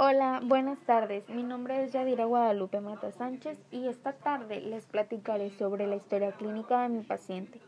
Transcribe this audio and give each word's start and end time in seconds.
Hola, 0.00 0.40
buenas 0.44 0.78
tardes. 0.86 1.28
Mi 1.28 1.42
nombre 1.42 1.82
es 1.82 1.92
Yadira 1.92 2.24
Guadalupe 2.24 2.80
Mata 2.80 3.10
Sánchez 3.10 3.58
y 3.72 3.88
esta 3.88 4.12
tarde 4.12 4.60
les 4.60 4.86
platicaré 4.86 5.50
sobre 5.50 5.88
la 5.88 5.96
historia 5.96 6.30
clínica 6.30 6.82
de 6.82 6.88
mi 6.88 7.02
paciente, 7.02 7.60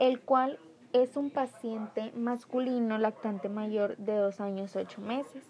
el 0.00 0.18
cual 0.20 0.58
es 0.92 1.16
un 1.16 1.30
paciente 1.30 2.10
masculino 2.16 2.98
lactante 2.98 3.48
mayor 3.48 3.96
de 3.98 4.16
dos 4.16 4.40
años 4.40 4.74
ocho 4.74 5.00
meses, 5.00 5.44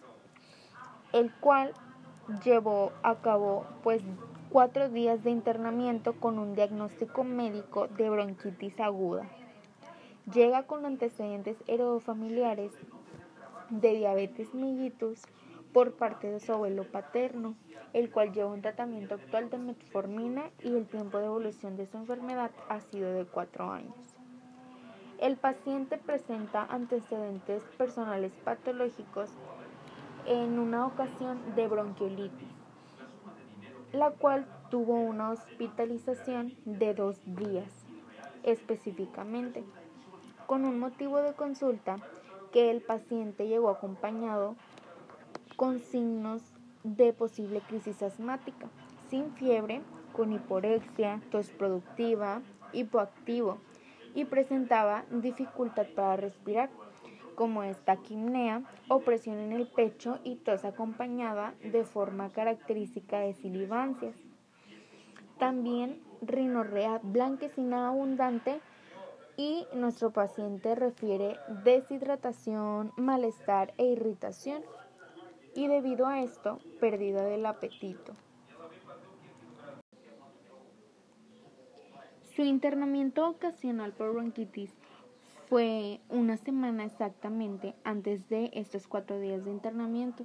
el 1.14 1.32
cual 1.36 1.72
llevó 2.44 2.92
a 3.02 3.14
cabo 3.22 3.64
pues 3.82 4.02
cuatro 4.50 4.90
días 4.90 5.24
de 5.24 5.30
internamiento 5.30 6.20
con 6.20 6.38
un 6.38 6.54
diagnóstico 6.54 7.24
médico 7.24 7.88
de 7.88 8.10
bronquitis 8.10 8.78
aguda. 8.78 9.26
Llega 10.34 10.64
con 10.64 10.84
antecedentes 10.84 11.56
heredofamiliares 11.66 12.72
de 13.70 13.94
diabetes 13.94 14.52
mellitus 14.52 15.22
por 15.72 15.92
parte 15.92 16.30
de 16.30 16.40
su 16.40 16.52
abuelo 16.52 16.84
paterno, 16.84 17.54
el 17.92 18.10
cual 18.10 18.32
lleva 18.32 18.52
un 18.52 18.62
tratamiento 18.62 19.14
actual 19.14 19.50
de 19.50 19.58
metformina 19.58 20.50
y 20.62 20.68
el 20.68 20.86
tiempo 20.86 21.18
de 21.18 21.26
evolución 21.26 21.76
de 21.76 21.86
su 21.86 21.96
enfermedad 21.96 22.50
ha 22.68 22.80
sido 22.80 23.12
de 23.12 23.24
cuatro 23.24 23.70
años. 23.70 23.94
El 25.18 25.36
paciente 25.36 25.98
presenta 25.98 26.64
antecedentes 26.64 27.62
personales 27.76 28.32
patológicos 28.44 29.30
en 30.26 30.58
una 30.58 30.86
ocasión 30.86 31.40
de 31.56 31.66
bronquiolitis, 31.66 32.48
la 33.92 34.10
cual 34.10 34.46
tuvo 34.70 34.94
una 34.94 35.30
hospitalización 35.30 36.54
de 36.64 36.94
dos 36.94 37.20
días 37.24 37.72
específicamente, 38.44 39.64
con 40.46 40.64
un 40.64 40.78
motivo 40.78 41.18
de 41.18 41.34
consulta 41.34 41.96
que 42.52 42.70
el 42.70 42.80
paciente 42.80 43.46
llegó 43.46 43.70
acompañado 43.70 44.56
con 45.58 45.80
signos 45.80 46.40
de 46.84 47.12
posible 47.12 47.60
crisis 47.62 48.00
asmática, 48.04 48.68
sin 49.10 49.32
fiebre, 49.32 49.82
con 50.12 50.32
hiporexia, 50.32 51.20
tos 51.32 51.50
productiva, 51.50 52.42
hipoactivo 52.72 53.58
y 54.14 54.24
presentaba 54.24 55.04
dificultad 55.10 55.86
para 55.96 56.14
respirar, 56.14 56.70
como 57.34 57.64
esta 57.64 57.96
taquimnea, 57.96 58.62
opresión 58.86 59.38
en 59.38 59.50
el 59.50 59.66
pecho 59.66 60.20
y 60.22 60.36
tos 60.36 60.64
acompañada 60.64 61.54
de 61.60 61.82
forma 61.82 62.30
característica 62.30 63.18
de 63.18 63.34
silivancias. 63.34 64.14
También 65.40 66.00
rinorrea 66.22 67.00
blanquecina 67.02 67.88
abundante 67.88 68.60
y 69.36 69.66
nuestro 69.74 70.12
paciente 70.12 70.76
refiere 70.76 71.36
deshidratación, 71.64 72.92
malestar 72.96 73.74
e 73.76 73.86
irritación 73.86 74.62
y 75.54 75.66
debido 75.66 76.06
a 76.06 76.22
esto 76.22 76.58
pérdida 76.80 77.24
del 77.24 77.46
apetito. 77.46 78.14
Su 82.34 82.42
internamiento 82.42 83.28
ocasional 83.28 83.92
por 83.92 84.12
bronquitis 84.12 84.72
fue 85.48 86.00
una 86.08 86.36
semana 86.36 86.84
exactamente 86.84 87.74
antes 87.82 88.28
de 88.28 88.50
estos 88.52 88.86
cuatro 88.86 89.18
días 89.18 89.44
de 89.44 89.50
internamiento. 89.50 90.24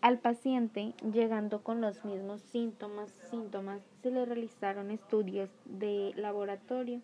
Al 0.00 0.18
paciente, 0.18 0.94
llegando 1.12 1.62
con 1.62 1.80
los 1.80 2.04
mismos 2.04 2.40
síntomas, 2.40 3.10
síntomas, 3.30 3.82
se 4.02 4.10
le 4.10 4.24
realizaron 4.24 4.90
estudios 4.90 5.50
de 5.64 6.12
laboratorio, 6.16 7.00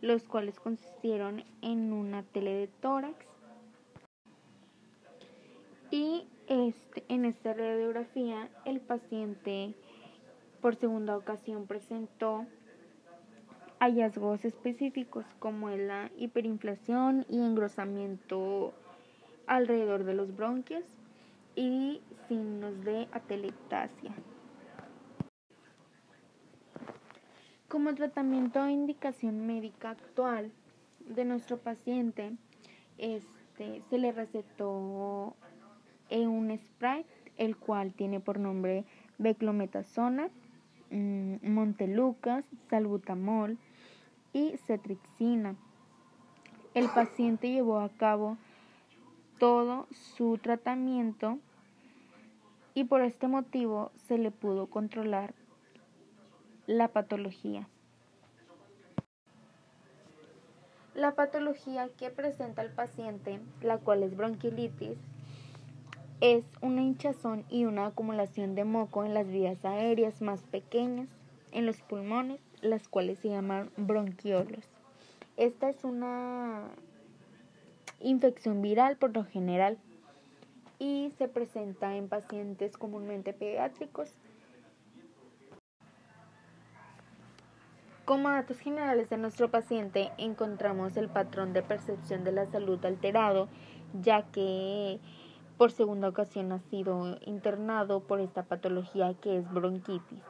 los 0.00 0.24
cuales 0.24 0.58
consistieron 0.58 1.44
en 1.62 1.92
una 1.92 2.22
tele 2.22 2.54
de 2.54 2.66
tórax, 2.66 3.26
y 5.94 6.26
este, 6.48 7.04
en 7.08 7.24
esta 7.24 7.54
radiografía 7.54 8.48
el 8.64 8.80
paciente 8.80 9.74
por 10.60 10.74
segunda 10.74 11.16
ocasión 11.16 11.68
presentó 11.68 12.46
hallazgos 13.78 14.44
específicos 14.44 15.24
como 15.38 15.70
la 15.70 16.10
hiperinflación 16.18 17.24
y 17.28 17.38
engrosamiento 17.38 18.74
alrededor 19.46 20.02
de 20.02 20.14
los 20.14 20.34
bronquios 20.34 20.82
y 21.54 22.00
signos 22.26 22.82
de 22.82 23.06
atelectasia. 23.12 24.10
Como 27.68 27.94
tratamiento 27.94 28.64
de 28.64 28.72
indicación 28.72 29.46
médica 29.46 29.90
actual 29.90 30.50
de 30.98 31.24
nuestro 31.24 31.58
paciente, 31.58 32.32
este, 32.98 33.82
se 33.90 33.98
le 33.98 34.10
recetó 34.10 35.36
un 36.10 36.56
Sprite, 36.56 37.08
el 37.36 37.56
cual 37.56 37.92
tiene 37.92 38.20
por 38.20 38.38
nombre 38.38 38.84
beclometasona, 39.18 40.28
mm, 40.90 41.36
montelucas, 41.42 42.44
salbutamol 42.70 43.58
y 44.32 44.56
cetrixina. 44.66 45.56
El 46.74 46.88
paciente 46.88 47.50
llevó 47.50 47.80
a 47.80 47.88
cabo 47.88 48.36
todo 49.38 49.86
su 49.90 50.38
tratamiento 50.38 51.38
y 52.74 52.84
por 52.84 53.02
este 53.02 53.28
motivo 53.28 53.92
se 54.08 54.18
le 54.18 54.30
pudo 54.30 54.66
controlar 54.66 55.34
la 56.66 56.88
patología. 56.88 57.68
La 60.94 61.14
patología 61.14 61.88
que 61.96 62.10
presenta 62.10 62.62
el 62.62 62.70
paciente, 62.70 63.40
la 63.62 63.78
cual 63.78 64.02
es 64.02 64.16
bronquiolitis, 64.16 64.96
es 66.24 66.46
una 66.62 66.80
hinchazón 66.80 67.44
y 67.50 67.66
una 67.66 67.84
acumulación 67.84 68.54
de 68.54 68.64
moco 68.64 69.04
en 69.04 69.12
las 69.12 69.28
vías 69.28 69.62
aéreas 69.62 70.22
más 70.22 70.40
pequeñas, 70.44 71.10
en 71.52 71.66
los 71.66 71.82
pulmones, 71.82 72.40
las 72.62 72.88
cuales 72.88 73.18
se 73.18 73.28
llaman 73.28 73.70
bronquiolos. 73.76 74.64
Esta 75.36 75.68
es 75.68 75.84
una 75.84 76.70
infección 78.00 78.62
viral 78.62 78.96
por 78.96 79.14
lo 79.14 79.24
general 79.26 79.76
y 80.78 81.12
se 81.18 81.28
presenta 81.28 81.94
en 81.94 82.08
pacientes 82.08 82.78
comúnmente 82.78 83.34
pediátricos. 83.34 84.14
Como 88.06 88.30
datos 88.30 88.58
generales 88.60 89.10
de 89.10 89.18
nuestro 89.18 89.50
paciente 89.50 90.10
encontramos 90.16 90.96
el 90.96 91.10
patrón 91.10 91.52
de 91.52 91.62
percepción 91.62 92.24
de 92.24 92.32
la 92.32 92.46
salud 92.46 92.82
alterado, 92.86 93.48
ya 94.00 94.22
que 94.32 95.00
por 95.56 95.70
segunda 95.70 96.08
ocasión 96.08 96.52
ha 96.52 96.58
sido 96.58 97.18
internado 97.26 98.00
por 98.00 98.20
esta 98.20 98.42
patología 98.42 99.14
que 99.14 99.38
es 99.38 99.52
bronquitis, 99.52 100.22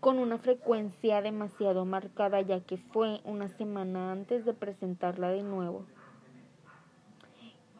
con 0.00 0.18
una 0.18 0.38
frecuencia 0.38 1.22
demasiado 1.22 1.84
marcada 1.84 2.40
ya 2.42 2.60
que 2.60 2.76
fue 2.76 3.20
una 3.24 3.48
semana 3.48 4.12
antes 4.12 4.44
de 4.44 4.52
presentarla 4.52 5.30
de 5.30 5.42
nuevo. 5.42 5.84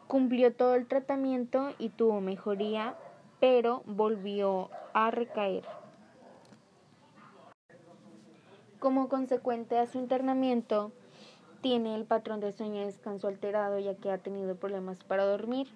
Cumplió 0.07 0.53
todo 0.53 0.73
el 0.73 0.87
tratamiento 0.87 1.73
y 1.77 1.89
tuvo 1.89 2.19
mejoría, 2.19 2.95
pero 3.39 3.83
volvió 3.85 4.71
a 4.93 5.11
recaer. 5.11 5.63
Como 8.79 9.07
consecuente 9.07 9.77
a 9.77 9.85
su 9.85 9.99
internamiento, 9.99 10.91
tiene 11.61 11.95
el 11.95 12.05
patrón 12.05 12.39
de 12.39 12.51
sueño 12.51 12.81
y 12.81 12.85
descanso 12.85 13.27
alterado 13.27 13.79
ya 13.79 13.95
que 13.95 14.11
ha 14.11 14.17
tenido 14.17 14.55
problemas 14.55 15.03
para 15.03 15.25
dormir 15.25 15.67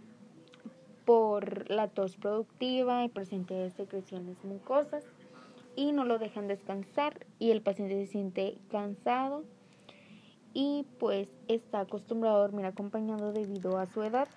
por 1.05 1.69
la 1.69 1.87
tos 1.87 2.15
productiva 2.17 3.03
y 3.03 3.09
presente 3.09 3.53
de 3.53 3.69
secreciones 3.69 4.43
mucosas 4.43 5.03
y 5.75 5.91
no 5.91 6.05
lo 6.05 6.19
dejan 6.19 6.47
descansar 6.47 7.25
y 7.39 7.51
el 7.51 7.61
paciente 7.61 8.05
se 8.05 8.11
siente 8.11 8.57
cansado 8.71 9.43
y 10.53 10.85
pues 10.99 11.29
está 11.47 11.81
acostumbrado 11.81 12.37
a 12.37 12.41
dormir 12.41 12.65
acompañado 12.65 13.33
debido 13.33 13.77
a 13.77 13.85
su 13.87 14.03
edad. 14.03 14.27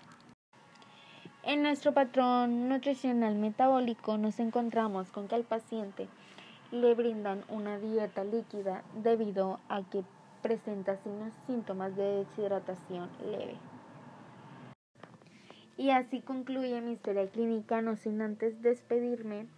En 1.42 1.62
nuestro 1.62 1.92
patrón 1.92 2.68
nutricional 2.68 3.36
metabólico 3.36 4.18
nos 4.18 4.40
encontramos 4.40 5.12
con 5.12 5.28
que 5.28 5.36
al 5.36 5.44
paciente 5.44 6.08
le 6.72 6.94
brindan 6.94 7.44
una 7.48 7.78
dieta 7.78 8.24
líquida 8.24 8.82
debido 8.94 9.60
a 9.68 9.82
que 9.82 10.02
presenta 10.46 10.96
signos 10.98 11.34
síntomas 11.48 11.96
de 11.96 12.24
deshidratación 12.24 13.10
leve. 13.20 13.56
Y 15.76 15.90
así 15.90 16.20
concluye 16.20 16.80
mi 16.80 16.92
historia 16.92 17.28
clínica, 17.28 17.82
no 17.82 17.96
sin 17.96 18.22
antes 18.22 18.62
despedirme 18.62 19.48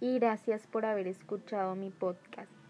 y 0.00 0.18
gracias 0.18 0.66
por 0.66 0.84
haber 0.84 1.06
escuchado 1.06 1.76
mi 1.76 1.90
podcast. 1.90 2.61